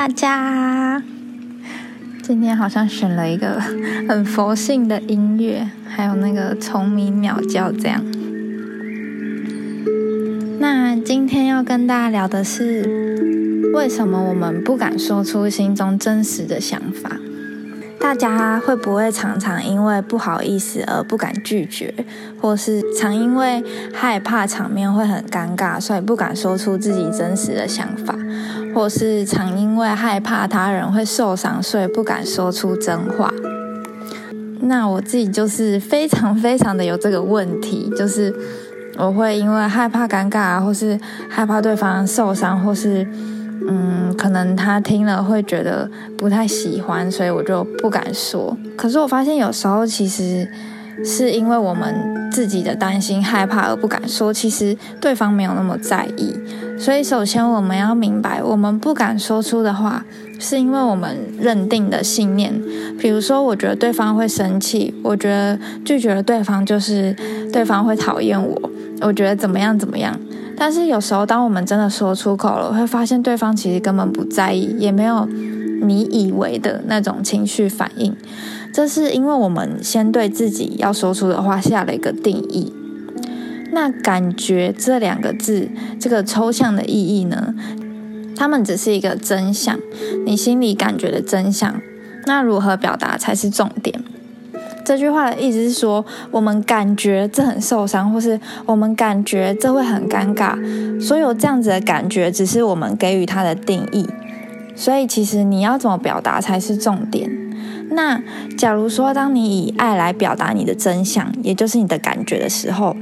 [0.00, 1.02] 大家！
[2.22, 3.60] 今天好像选了一个
[4.08, 8.02] 很佛性的音乐，还有那个虫鸣鸟叫这样。
[10.58, 17.19] 那今天要跟大家聊的是，为什么我们不敢说出心中真实的想法？
[18.00, 21.94] 大家会不会常常因为不好意思而不敢拒绝，
[22.40, 28.16] 或是常因为害怕场面会很尴尬，所以不敢说出自己真实的想法，
[28.74, 33.30] 或是常因为害怕他人会受伤，所以不敢说出真话？
[34.62, 38.34] 那我自己就是非常非常的有这个问题，就是
[38.96, 43.06] 我会因为害怕尴尬，或是害怕对方受伤，或是。
[43.68, 48.56] 嗯，可能他听了会觉得不太喜欢，所以我就不敢说。
[48.76, 50.48] 可是我发现有时候其实
[51.04, 56.34] 是因为我们自己的担心、害怕而不敢说，其实对方没有那么在意。
[56.78, 60.02] 所以首先我们要明白，我们不敢说出的话，
[60.38, 62.54] 是因为我们认定的信念。
[62.98, 67.14] 比如说，我觉得对方会生气，我觉得拒绝了对方就是
[67.52, 68.70] 对方会讨厌我，
[69.02, 70.18] 我觉得怎么样怎么样。
[70.60, 75.26] 但是有时候，当我们真的说出口了，会发现对方其实根本不在意，也没有
[75.80, 78.14] 你以为的那种情绪反应。
[78.70, 82.70] 这是因为我们先对自己要说出的话下了一个定义。
[83.72, 85.66] 那感觉这两个字，
[85.98, 87.54] 这个抽象的意义呢？
[88.36, 89.80] 他们只是一个真相，
[90.26, 91.80] 你心里感觉的真相。
[92.26, 94.04] 那如何表达才是重点？
[94.84, 100.56] 这句话的意思是说，我们感觉这很受伤，或是我们感觉这会很尴尬。
[101.00, 104.08] 所有这样子的感觉，只是我们给予它的定义。
[104.74, 107.30] 所以，其实你要怎么表达才是重点。
[107.90, 108.22] 那
[108.56, 112.96] 假如说，当你以爱来表达你的真相，也就是你的感觉的时候，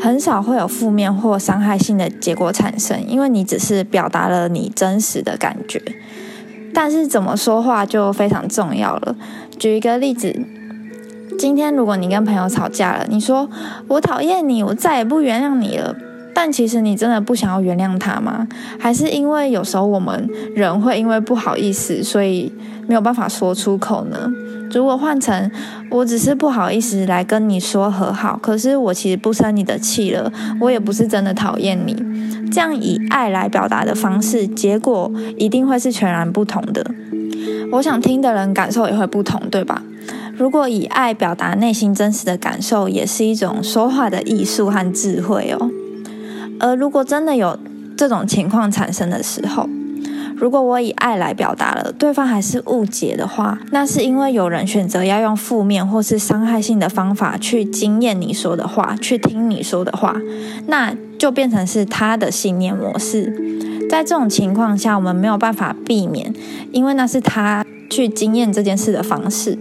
[0.00, 5.82] 很少会有负面或伤害性的结果产生，因为你只是表达了你真实的感觉。
[6.72, 9.16] 但是，怎么说话就非常重要了。
[9.58, 10.34] 举一个例子。
[11.38, 13.48] 今天如果你跟朋友吵架了，你说
[13.88, 15.94] 我讨厌你，我再也不原谅你了。
[16.34, 18.46] 但其实你真的不想要原谅他吗？
[18.78, 22.52] 还是因为有时候我们人会因为不好意思，所以
[22.86, 24.30] 没有办法说出口呢？
[24.72, 25.50] 如果换成
[25.90, 30.30] 我只是不好意思来跟你说和好，可是我其实不生你的气了，
[30.60, 31.94] 我也不是真的讨厌你。
[32.50, 36.84] 这样以爱来表达的方式，结果一定会是全然不同的。
[37.72, 39.82] 我想听的人感受也会不同，对吧？
[40.38, 45.70] 如果以爱表达内心真实的感受，也是一种说话的艺术和智慧哦。
[46.60, 47.58] 而如果真的有
[47.96, 49.68] 这种情况产生的时候，
[50.36, 60.14] 如果我以爱来表达了，对方还是误解的话，那是因为有人选择要用负面或是伤害性的方法去经验你说的话，去听你说的话，
[60.66, 63.34] 那就变成是他的信念模式。
[63.88, 66.34] 在这种情况下，我们没有办法避免，
[66.72, 69.56] 因为那是他去经验这件事的方式。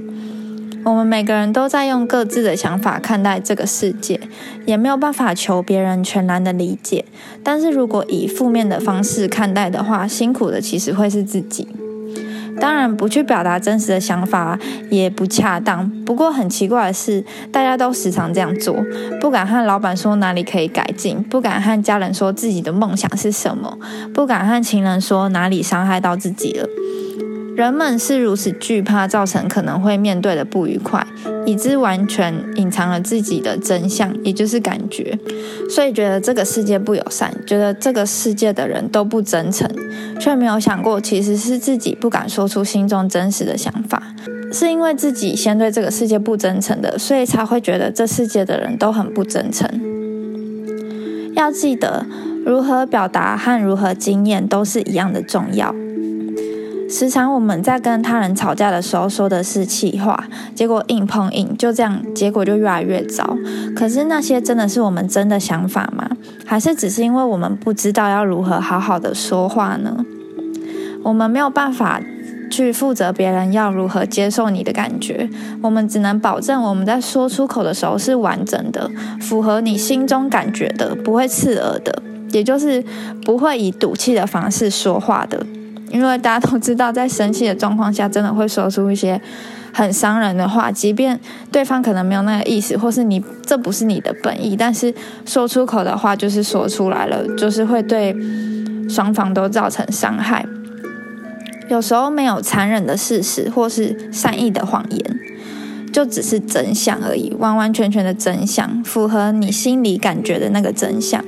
[0.86, 4.20] 我们每个人都在用各自的想法看待这个世界，
[4.68, 7.04] 也没有办法求别人全然的理解。
[7.44, 11.68] 但是如果以负面的方式看待的话，辛苦的其实会是自己。
[12.62, 14.60] 当然，不去表达真实的想法
[14.92, 15.90] 也不恰当。
[16.06, 18.78] 不过很奇怪的是，大家都时常这样做，
[19.20, 23.76] 不敢和老板说哪里可以改进，不敢和家人说自己的梦想是什么，
[24.14, 26.70] 不敢和情人说哪里伤害到自己了。
[27.56, 31.06] 人们是如此惧怕造成可能会面对的不愉快，
[31.46, 35.18] 以致完全隐藏了自己的真相，也就是感觉，
[35.70, 39.70] 所以觉得这个世界不友善，觉得这个世界的人都不真诚，
[40.20, 44.04] 却没有想过其实是自己不敢说出心中真实的想法，
[44.52, 49.70] 是因为自己先对这个世界不真诚的，所以才会觉得这世界的人都很不真诚。
[51.36, 52.06] 要记得，
[52.46, 55.74] 如何表达和如何经验都是一样的重要。
[56.88, 63.38] 时常我们在跟他人吵架的时候说的是气话，结果硬碰硬，就这样，结果就越来越糟。
[63.76, 66.08] 可是那些真的是我们真的想法吗？
[66.46, 70.06] 还是只是因为我们不知道要如何好好的说话呢？
[71.04, 72.00] 我们没有办法
[72.52, 75.28] 去负责别人要如何接受你的感觉，
[75.62, 78.90] 我们只能保证我们在说出口的时候是完整的，
[79.20, 82.84] 符合你心中感觉的，不会刺耳的，也就是
[83.24, 85.44] 不会以赌气的方式说话的。
[85.96, 89.20] 因为大家都知道，在生气的状况下，真的会说出一些
[89.72, 91.18] 很伤人的话，即便
[91.50, 94.94] 对方可能没有那个意思，或是你这不是你的本意，但是
[95.26, 98.14] 说出口的话就是说出来了，就是会对
[98.90, 100.46] 双方都造成伤害。
[101.70, 105.20] 有时候没有残忍的事实，或是善意的谎言，
[105.94, 111.24] 就只是真相而已，完完全全的真相，符合你心里感觉的那个真相。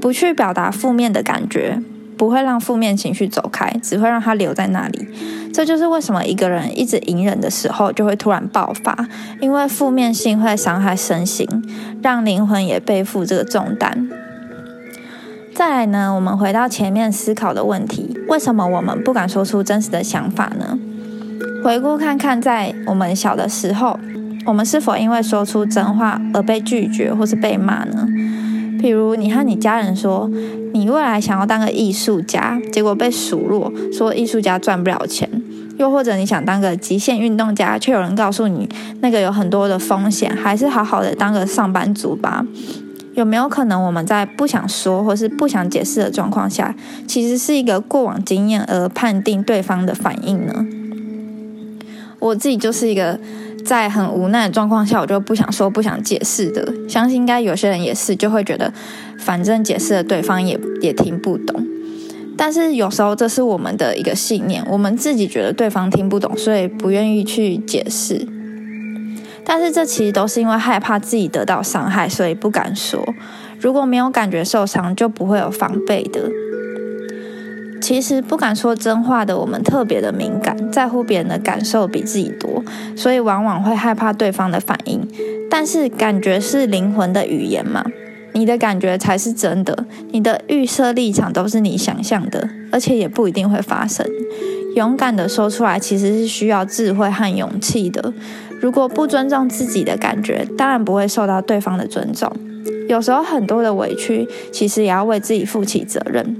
[0.00, 1.82] 不去表达负面的感觉。
[2.16, 5.08] 不会让负面情绪走开，只会让它留在那里。
[5.52, 9.06] 这就是为什么一个人一直隐忍的时候，就会突然爆发，
[9.40, 11.46] 因为负面性会伤害身心，
[12.02, 14.08] 让灵魂也背负这个重担。
[15.54, 20.76] 再来呢，我们回到前面思考的问题：为什么我们不敢说出真实的想法呢？
[21.62, 23.98] 回顾看看，在我们小的时候，
[24.44, 28.08] 我们是否因为说出真话而被拒绝或是被骂呢？
[28.84, 30.30] 比如，你和你家人说
[30.74, 35.26] 你未来想要当个艺术家，结果被数落说艺术家赚不了钱；
[35.78, 38.68] 又或者你想当个极限运动家，却有人告诉你
[39.00, 42.46] 那个有很多的风险，还是好好的当个上班族吧。
[43.14, 46.74] 有没有可能我们在不想说或是不想解释的状况下，
[47.08, 50.66] 其实是一个过往经验而判定对方的反应呢？
[52.24, 53.18] 我自己就是一个
[53.66, 56.72] 在很无奈的状况下，我就不想说、不想解释的。
[56.88, 58.72] 相信应该有些人也是，就会觉得
[59.18, 61.66] 反正解释了对方也也听不懂。
[62.34, 68.26] 但是有时候这是我们的一个信念，我们自己觉得对方听不懂，所以不愿意去解释。
[69.44, 73.06] 但是这其实都是因为害怕自己得到伤害，所以不敢说。
[73.60, 76.30] 如果没有感觉受伤，就不会有防备的。
[77.84, 82.64] 其实不敢说真话的我们特别的敏感，在乎别人的感受比自己多，
[82.96, 85.06] 所以往往会害怕对方的反应。
[85.50, 87.84] 但是感觉是灵魂的语言嘛，
[88.32, 94.06] 你的感觉才是真的，你的预设立场都是你想象的，而且也不一定会发生。
[94.76, 98.14] 勇敢的说出来，其实是需要智慧和勇气的。
[98.62, 102.32] 如果不尊重自己的感觉，当然不会受到对方的尊重。
[102.88, 106.34] 有时候很多的委屈，其实也要为自己负起责任。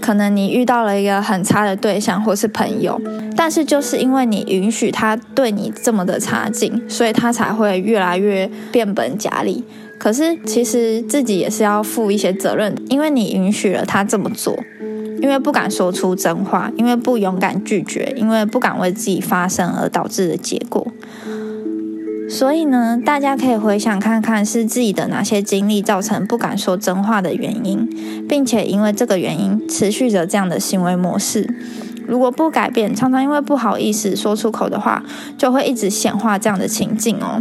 [0.00, 3.00] 可能你遇到了一个很差的对象或是朋友，
[3.36, 9.64] 但是就是因为你允许他对你这么的差劲，所以他才会越来越变本加厉。
[9.98, 14.56] 可是其实自己也是要负一些责任，因为你允许了他这么做。
[15.20, 20.86] 因为不敢说出真话，因为不勇敢拒绝，因为不敢为自己发声而导致的结果。
[22.28, 27.88] 所以呢，大家可以回想看看，是自己的哪些经历造成不敢说真话的原因，
[28.28, 31.48] 并且因为这个原因持续着这样的行为模式。
[32.06, 35.02] 如果不改变，常常因为不好意思说出口的话，
[35.36, 37.40] 就会一直显化这样的情境哦。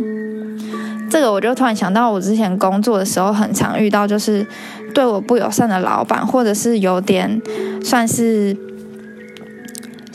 [1.10, 4.46] 这个我就突然想到，我之前工作的时候很常遇到，就是
[4.94, 7.42] 对我不友善的老板，或者是有点
[7.84, 8.56] 算是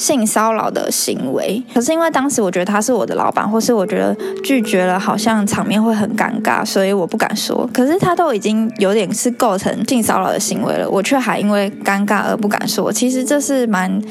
[0.02, 1.62] 性骚扰的行为。
[1.72, 7.69] 可是因为当时我觉得他是我的老板，或是我觉得拒绝了好像场面会很尴尬，所以我不敢说。
[7.72, 12.93] 可是他都已经有点是构成性骚扰的行为了，我却还因为尴尬而不敢说。
[12.93, 14.02] 其实这是蛮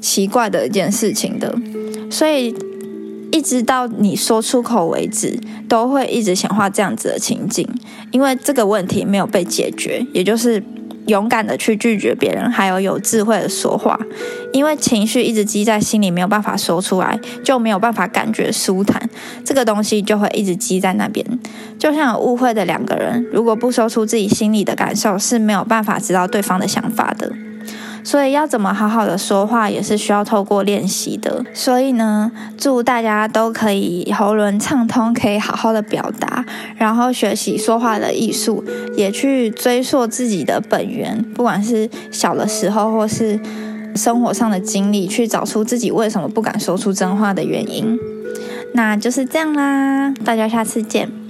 [0.00, 1.52] 奇怪的一件事情的，
[2.08, 2.54] 所以。
[3.32, 5.36] 一直到你说出口为止，
[5.68, 7.68] 都会一直显化这样子的情景，
[8.12, 10.62] 因为这个问题没有被解决，也就是
[11.06, 13.98] 勇敢的去拒绝别人，还有有智慧的说话。
[14.52, 19.08] 因为情绪一直积在心里，没有办法说出来，就没有办法感觉舒坦，
[19.44, 21.26] 这个东西就会一直积在那边。
[21.78, 27.32] 就像有误会的两个人，如果不说出自己心里的感受，是没有办法知道对方的想法的。
[28.04, 31.42] 所以要怎么好好的说话，也是需要透过练习的。
[31.54, 36.44] 所以呢，祝大家都可以喉咙畅通，可以好好的表达，
[36.76, 38.62] 然后学习说话的艺术，
[38.94, 43.40] 也去追溯自己的本源，不管是小的时候或是
[43.96, 47.98] 生活上的经历，去找出自己为什么不敢说出真话的原因。
[48.74, 51.23] 那就是这样啦，大家下次见。